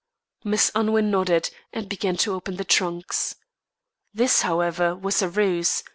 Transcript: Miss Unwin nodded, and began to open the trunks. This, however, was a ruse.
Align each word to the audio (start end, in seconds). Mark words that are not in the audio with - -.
Miss 0.43 0.71
Unwin 0.73 1.11
nodded, 1.11 1.51
and 1.71 1.87
began 1.87 2.17
to 2.17 2.33
open 2.33 2.55
the 2.55 2.65
trunks. 2.65 3.35
This, 4.11 4.41
however, 4.41 4.95
was 4.95 5.21
a 5.21 5.29
ruse. 5.29 5.83